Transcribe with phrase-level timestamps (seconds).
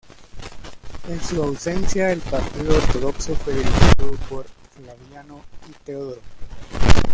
[1.09, 6.21] En su ausencia, el partido ortodoxo fue dirigido por Flaviano y Teodoro.